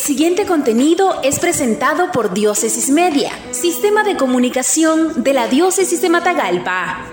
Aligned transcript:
El 0.00 0.06
siguiente 0.06 0.46
contenido 0.46 1.20
es 1.22 1.38
presentado 1.40 2.10
por 2.10 2.32
Diócesis 2.32 2.88
Media, 2.88 3.32
Sistema 3.50 4.02
de 4.02 4.16
Comunicación 4.16 5.22
de 5.22 5.34
la 5.34 5.46
Diócesis 5.46 6.00
de 6.00 6.08
Matagalpa. 6.08 7.12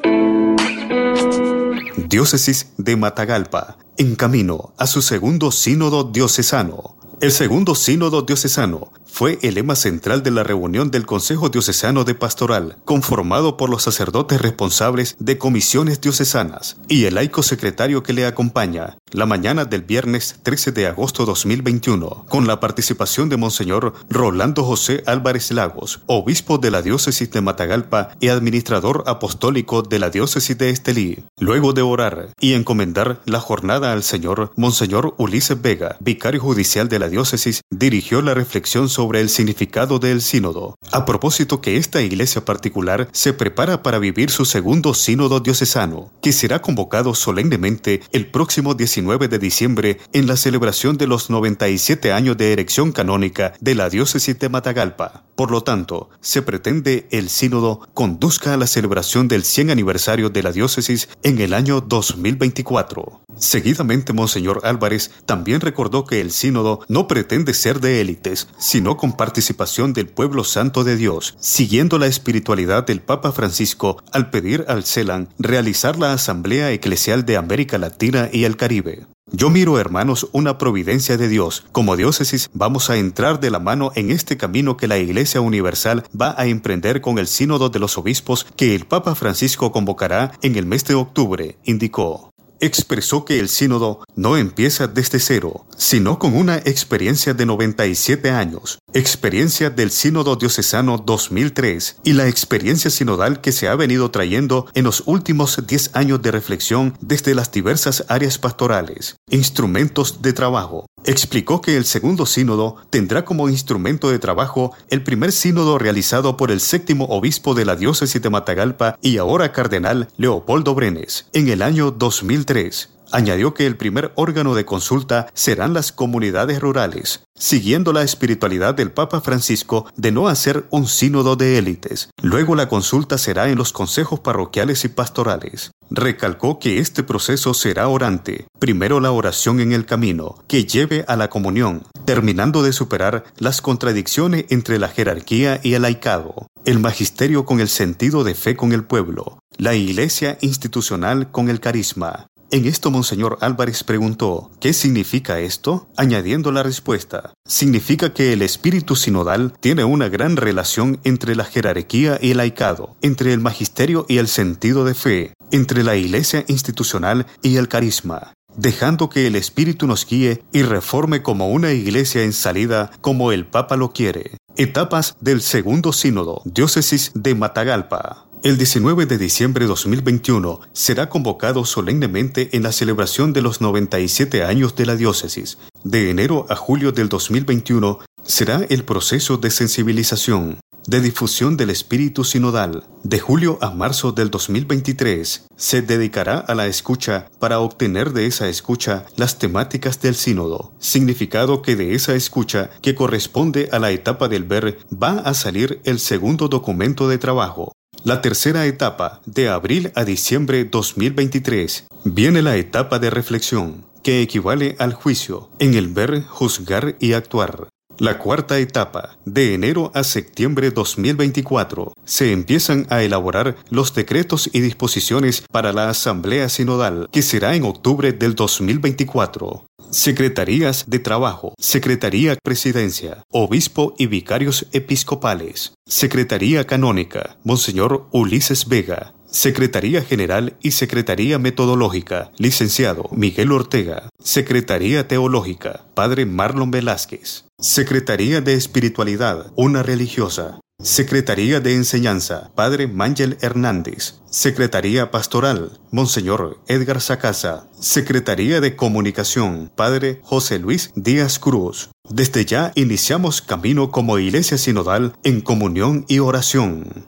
Diócesis 2.08 2.72
de 2.78 2.96
Matagalpa, 2.96 3.78
en 3.98 4.16
camino 4.16 4.74
a 4.78 4.88
su 4.88 5.02
segundo 5.02 5.52
sínodo 5.52 6.06
diocesano. 6.06 6.96
El 7.20 7.34
segundo 7.34 7.76
sínodo 7.76 8.22
diocesano 8.22 8.94
fue 9.12 9.40
el 9.42 9.56
lema 9.56 9.76
central 9.76 10.24
de 10.24 10.32
la 10.32 10.44
reunión 10.44 10.92
del 10.92 11.06
Consejo 11.06 11.50
Diocesano 11.50 12.04
de 12.04 12.16
Pastoral, 12.16 12.78
conformado 12.86 13.58
por 13.58 13.70
los 13.70 13.84
sacerdotes 13.84 14.42
responsables 14.42 15.16
de 15.20 15.38
comisiones 15.38 16.02
diocesanas 16.02 16.78
y 16.88 17.06
el 17.06 17.16
laico 17.16 17.44
secretario 17.44 18.04
que 18.04 18.14
le 18.14 18.26
acompaña, 18.26 18.98
la 19.12 19.26
mañana 19.26 19.66
del 19.66 19.82
viernes 19.82 20.40
13 20.44 20.72
de 20.72 20.88
agosto 20.88 21.26
2021, 21.26 22.26
con 22.28 22.48
la 22.48 22.60
participación 22.60 23.30
de 23.30 23.38
Monseñor 23.38 23.94
Rolando 24.10 24.64
José 24.64 25.04
Álvarez 25.06 25.52
Lagos, 25.52 26.02
obispo 26.06 26.58
de 26.58 26.72
la 26.72 26.82
diócesis 26.82 27.32
de 27.32 27.42
Matagalpa 27.42 28.10
y 28.20 28.28
administrador 28.30 29.04
apostólico 29.08 29.82
de 29.82 30.00
la 30.00 30.10
diócesis 30.10 30.58
de 30.58 30.70
Estelí. 30.70 31.24
Luego 31.40 31.74
de 31.74 31.82
orar 31.82 32.30
y 32.40 32.54
encomendar 32.54 33.22
la 33.26 33.40
jornada 33.40 33.94
al 33.94 34.04
Señor, 34.04 34.52
Monseñor 34.56 35.16
Ulises 35.18 35.62
Vega, 35.62 35.98
vicario 36.00 36.42
judicial 36.42 36.90
de 36.90 37.00
la 37.00 37.10
diócesis, 37.10 37.62
dirigió 37.70 38.22
la 38.22 38.34
reflexión 38.34 38.90
sobre 38.98 39.22
el 39.22 39.30
significado 39.30 40.00
del 40.00 40.24
sínodo, 40.24 40.76
a 40.92 41.06
propósito 41.06 41.62
que 41.62 41.78
esta 41.78 42.02
iglesia 42.02 42.44
particular 42.44 43.08
se 43.12 43.32
prepara 43.32 43.84
para 43.84 44.00
vivir 44.00 44.32
su 44.32 44.44
segundo 44.44 44.96
sínodo 44.96 45.40
diocesano, 45.40 46.12
que 46.20 46.34
será 46.34 46.64
convocado 46.64 47.14
solemnemente 47.14 48.02
el 48.12 48.26
próximo 48.26 48.74
19 48.74 49.28
de 49.28 49.38
diciembre 49.38 50.00
en 50.14 50.26
la 50.26 50.36
celebración 50.36 50.98
de 50.98 51.06
los 51.06 51.30
97 51.30 52.12
años 52.12 52.38
de 52.38 52.54
erección 52.54 52.92
canónica 52.92 53.54
de 53.62 53.76
la 53.76 53.88
diócesis 53.92 54.40
de 54.40 54.50
Matagalpa. 54.50 55.26
Por 55.36 55.52
lo 55.52 55.62
tanto, 55.62 56.10
se 56.20 56.42
pretende 56.42 57.08
el 57.12 57.30
sínodo 57.30 57.88
conduzca 57.94 58.56
a 58.56 58.58
la 58.58 58.66
celebración 58.66 59.28
del 59.28 59.44
100 59.44 59.70
aniversario 59.70 60.32
de 60.32 60.42
la 60.42 60.52
diócesis 60.52 61.08
en 61.22 61.40
el 61.40 61.54
año 61.54 61.82
2024. 61.82 63.22
Seguidamente, 63.38 64.14
Monseñor 64.14 64.62
Álvarez 64.64 65.12
también 65.28 65.62
recordó 65.62 66.06
que 66.06 66.22
el 66.22 66.32
sínodo 66.32 66.80
no 66.88 67.08
pretende 67.08 67.54
ser 67.54 67.80
de 67.80 68.02
élites, 68.02 68.48
con 68.96 69.18
participación 69.18 69.92
del 69.92 70.08
pueblo 70.08 70.46
santo 70.46 70.86
de 70.86 70.96
Dios, 70.96 71.36
siguiendo 71.40 72.00
la 72.00 72.08
espiritualidad 72.08 72.86
del 72.86 73.02
Papa 73.02 73.34
Francisco 73.34 74.02
al 74.14 74.30
pedir 74.30 74.64
al 74.70 74.86
CELAN 74.86 75.28
realizar 75.40 75.98
la 75.98 76.14
Asamblea 76.14 76.72
Eclesial 76.72 77.26
de 77.26 77.36
América 77.36 77.78
Latina 77.78 78.30
y 78.32 78.46
el 78.46 78.56
Caribe. 78.56 79.08
Yo 79.30 79.50
miro, 79.50 79.78
hermanos, 79.78 80.30
una 80.32 80.58
providencia 80.58 81.18
de 81.18 81.28
Dios. 81.28 81.66
Como 81.74 81.98
diócesis 81.98 82.50
vamos 82.54 82.90
a 82.90 82.96
entrar 82.96 83.42
de 83.42 83.52
la 83.52 83.60
mano 83.60 83.92
en 83.96 84.10
este 84.10 84.38
camino 84.38 84.78
que 84.78 84.88
la 84.88 85.00
Iglesia 85.00 85.42
Universal 85.42 86.06
va 86.20 86.34
a 86.38 86.46
emprender 86.46 87.02
con 87.02 87.20
el 87.20 87.28
Sínodo 87.28 87.70
de 87.70 87.80
los 87.80 87.98
Obispos 87.98 88.48
que 88.56 88.74
el 88.74 88.86
Papa 88.86 89.16
Francisco 89.16 89.74
convocará 89.74 90.32
en 90.42 90.56
el 90.56 90.66
mes 90.66 90.86
de 90.86 90.94
octubre, 90.94 91.58
indicó 91.66 92.32
expresó 92.60 93.26
que 93.26 93.40
el 93.40 93.50
sínodo 93.50 94.04
no 94.18 94.36
empieza 94.36 94.88
desde 94.88 95.20
cero, 95.20 95.66
sino 95.78 96.20
con 96.20 96.36
una 96.36 96.58
experiencia 96.58 97.34
de 97.34 97.46
97 97.46 98.32
años, 98.32 98.80
experiencia 98.92 99.70
del 99.70 99.92
sínodo 99.92 100.36
diocesano 100.36 100.98
2003 100.98 101.98
y 102.04 102.14
la 102.14 102.28
experiencia 102.28 102.90
sinodal 102.90 103.40
que 103.40 103.52
se 103.54 103.70
ha 103.70 103.76
venido 103.76 104.12
trayendo 104.12 104.68
en 104.74 104.84
los 104.84 105.04
últimos 105.06 105.66
10 105.66 105.92
años 105.94 106.22
de 106.22 106.32
reflexión 106.32 106.98
desde 107.00 107.36
las 107.36 107.52
diversas 107.52 108.04
áreas 108.10 108.40
pastorales, 108.40 109.16
instrumentos 109.30 110.22
de 110.22 110.34
trabajo, 110.34 110.88
explicó 111.06 111.62
que 111.62 111.78
el 111.78 111.86
segundo 111.86 112.26
sínodo 112.26 112.78
tendrá 112.90 113.24
como 113.24 113.50
instrumento 113.50 114.10
de 114.10 114.20
trabajo 114.20 114.74
el 114.90 115.04
primer 115.04 115.32
sínodo 115.32 115.78
realizado 115.78 116.38
por 116.38 116.50
el 116.50 116.60
séptimo 116.60 117.06
obispo 117.06 117.54
de 117.54 117.66
la 117.66 117.76
diócesis 117.76 118.22
de 118.22 118.30
Matagalpa 118.32 118.98
y 119.02 119.18
ahora 119.18 119.52
cardenal 119.52 120.08
Leopoldo 120.18 120.74
Brenes 120.74 121.28
en 121.34 121.50
el 121.50 121.62
año 121.62 121.92
2003. 121.92 122.97
Añadió 123.12 123.54
que 123.54 123.66
el 123.66 123.78
primer 123.78 124.12
órgano 124.16 124.54
de 124.54 124.66
consulta 124.66 125.28
serán 125.34 125.74
las 125.74 125.92
comunidades 125.92 126.60
rurales, 126.60 127.24
siguiendo 127.38 127.94
la 127.94 128.04
espiritualidad 128.04 128.76
del 128.76 128.92
Papa 128.92 129.22
Francisco 129.22 129.88
de 129.96 130.12
no 130.12 130.28
hacer 130.28 130.66
un 130.72 130.88
sínodo 130.88 131.36
de 131.36 131.58
élites. 131.58 132.10
Luego 132.22 132.56
la 132.56 132.68
consulta 132.68 133.18
será 133.18 133.50
en 133.50 133.58
los 133.58 133.72
consejos 133.72 134.20
parroquiales 134.20 134.84
y 134.84 134.90
pastorales. 134.90 135.72
Recalcó 135.90 136.60
que 136.60 136.80
este 136.80 137.04
proceso 137.04 137.54
será 137.54 137.88
orante, 137.88 138.48
primero 138.60 139.00
la 139.00 139.12
oración 139.12 139.62
en 139.62 139.72
el 139.72 139.86
camino, 139.86 140.36
que 140.48 140.66
lleve 140.66 141.06
a 141.08 141.16
la 141.16 141.30
comunión, 141.30 141.84
terminando 142.06 142.62
de 142.62 142.74
superar 142.74 143.24
las 143.38 143.62
contradicciones 143.62 144.46
entre 144.50 144.80
la 144.80 144.90
jerarquía 144.90 145.62
y 145.64 145.76
el 145.76 145.84
laicado, 145.84 146.48
el 146.66 146.80
magisterio 146.80 147.46
con 147.46 147.62
el 147.62 147.70
sentido 147.70 148.26
de 148.26 148.36
fe 148.36 148.58
con 148.58 148.74
el 148.74 148.84
pueblo, 148.84 149.40
la 149.58 149.76
iglesia 149.76 150.38
institucional 150.42 151.32
con 151.32 151.50
el 151.50 151.62
carisma, 151.62 152.28
en 152.52 152.66
esto 152.66 152.92
Monseñor 152.92 153.38
Álvarez 153.42 153.84
preguntó, 153.84 154.52
¿qué 154.60 154.74
significa 154.74 155.40
esto? 155.40 155.90
Añadiendo 155.98 156.52
la 156.52 156.64
respuesta, 156.64 157.34
significa 157.46 158.14
que 158.14 158.34
el 158.34 158.42
espíritu 158.42 158.96
sinodal 158.96 159.54
tiene 159.60 159.84
una 159.84 160.08
gran 160.08 160.38
relación 160.38 161.00
entre 161.04 161.36
la 161.36 161.44
jerarquía 161.44 162.18
y 162.22 162.32
el 162.32 162.38
laicado, 162.38 162.96
entre 163.02 163.34
el 163.34 163.40
magisterio 163.40 164.06
y 164.08 164.18
el 164.18 164.28
sentido 164.28 164.86
de 164.86 164.94
fe, 164.94 165.34
entre 165.52 165.84
la 165.84 165.96
iglesia 165.96 166.46
institucional 166.48 167.26
y 167.42 167.58
el 167.58 167.68
carisma, 167.68 168.34
dejando 168.56 169.10
que 169.10 169.28
el 169.28 169.36
Espíritu 169.36 169.88
nos 169.88 170.06
guíe 170.06 170.44
y 170.52 170.64
reforme 170.64 171.22
como 171.22 171.50
una 171.50 171.72
iglesia 171.72 172.24
en 172.24 172.34
salida 172.34 172.92
como 173.02 173.32
el 173.32 173.46
Papa 173.46 173.78
lo 173.78 173.92
quiere. 173.92 174.32
Etapas 174.56 175.16
del 175.22 175.42
Segundo 175.42 175.94
Sínodo, 175.94 176.42
Diócesis 176.46 177.12
de 177.14 177.36
Matagalpa. 177.36 178.27
El 178.44 178.58
19 178.58 179.08
de 179.08 179.18
diciembre 179.18 179.66
de 179.66 179.70
2021 179.70 180.60
será 180.72 181.10
convocado 181.10 181.66
solemnemente 181.66 182.56
en 182.56 182.64
la 182.64 182.72
celebración 182.72 183.34
de 183.34 183.42
los 183.42 183.62
97 183.62 184.44
años 184.44 184.76
de 184.76 184.86
la 184.86 184.96
diócesis. 184.96 185.58
De 185.84 186.12
enero 186.12 186.46
a 186.48 186.56
julio 186.56 186.92
del 186.92 187.10
2021 187.10 188.00
será 188.24 188.62
el 188.70 188.84
proceso 188.84 189.38
de 189.38 189.50
sensibilización, 189.50 190.60
de 190.86 191.02
difusión 191.02 191.58
del 191.58 191.72
espíritu 191.72 192.24
sinodal. 192.24 192.84
De 193.04 193.20
julio 193.20 193.58
a 193.60 193.72
marzo 193.72 194.12
del 194.12 194.30
2023 194.30 195.48
se 195.56 195.82
dedicará 195.82 196.38
a 196.38 196.54
la 196.54 196.68
escucha 196.68 197.30
para 197.40 197.60
obtener 197.60 198.14
de 198.14 198.28
esa 198.28 198.48
escucha 198.50 199.06
las 199.16 199.40
temáticas 199.40 200.00
del 200.00 200.14
sínodo, 200.14 200.74
significado 200.78 201.64
que 201.64 201.76
de 201.76 201.96
esa 201.96 202.14
escucha 202.14 202.70
que 202.84 202.94
corresponde 202.94 203.68
a 203.72 203.80
la 203.80 203.90
etapa 203.90 204.28
del 204.28 204.44
ver 204.44 204.78
va 204.92 205.20
a 205.20 205.34
salir 205.34 205.82
el 205.86 206.00
segundo 206.00 206.48
documento 206.48 207.10
de 207.10 207.18
trabajo, 207.18 207.74
la 208.04 208.22
tercera 208.22 208.66
etapa, 208.66 209.22
de 209.26 209.50
abril 209.50 209.92
a 209.96 210.04
diciembre 210.04 210.66
2023, 210.66 211.88
viene 212.06 212.42
la 212.42 212.56
etapa 212.56 213.00
de 213.00 213.10
reflexión, 213.10 213.86
que 214.04 214.22
equivale 214.22 214.76
al 214.80 214.94
juicio, 214.94 215.50
en 215.60 215.74
el 215.74 215.88
ver, 215.88 216.24
juzgar 216.24 216.96
y 217.00 217.14
actuar. 217.14 217.68
La 218.00 218.20
cuarta 218.20 218.60
etapa, 218.60 219.18
de 219.26 219.56
enero 219.56 219.92
a 219.96 220.04
septiembre 220.04 220.70
2024, 220.70 221.94
se 222.06 222.32
empiezan 222.32 222.86
a 222.92 223.02
elaborar 223.02 223.56
los 223.72 223.96
decretos 223.96 224.52
y 224.54 224.60
disposiciones 224.60 225.44
para 225.52 225.74
la 225.74 225.90
Asamblea 225.90 226.48
Sinodal, 226.48 227.10
que 227.12 227.24
será 227.24 227.56
en 227.56 227.64
octubre 227.64 228.14
del 228.14 228.36
2024. 228.36 229.66
Secretarías 229.90 230.86
de 230.88 231.00
Trabajo, 231.00 231.56
Secretaría 231.58 232.38
Presidencia, 232.44 233.24
Obispo 233.32 233.96
y 233.98 234.06
Vicarios 234.06 234.68
Episcopales, 234.74 235.74
Secretaría 235.88 236.68
Canónica, 236.68 237.38
Monseñor 237.44 238.06
Ulises 238.12 238.68
Vega, 238.68 239.14
Secretaría 239.30 240.02
General 240.02 240.56
y 240.62 240.72
Secretaría 240.72 241.38
Metodológica, 241.38 242.32
licenciado 242.38 243.10
Miguel 243.12 243.52
Ortega. 243.52 244.10
Secretaría 244.24 245.08
Teológica, 245.08 245.86
Padre 245.94 246.26
Marlon 246.26 246.72
Velázquez. 246.72 247.46
Secretaría 247.60 248.42
de 248.42 248.54
Espiritualidad, 248.54 249.52
una 249.56 249.84
religiosa. 249.84 250.60
Secretaría 250.80 251.60
de 251.60 251.74
Enseñanza, 251.74 252.52
Padre 252.54 252.88
Mangel 252.88 253.38
Hernández. 253.42 254.20
Secretaría 254.30 255.10
Pastoral, 255.10 255.80
Monseñor 255.92 256.60
Edgar 256.68 257.02
Sacasa. 257.02 257.68
Secretaría 257.80 258.62
de 258.62 258.76
Comunicación, 258.76 259.72
Padre 259.76 260.22
José 260.24 260.60
Luis 260.60 260.92
Díaz 260.96 261.40
Cruz. 261.40 261.90
Desde 262.10 262.46
ya 262.46 262.72
iniciamos 262.76 263.42
camino 263.42 263.90
como 263.90 264.20
Iglesia 264.20 264.58
Sinodal 264.60 265.14
en 265.24 265.42
comunión 265.42 266.06
y 266.08 266.20
oración. 266.20 267.08